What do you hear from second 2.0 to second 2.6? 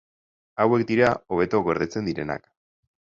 direnak.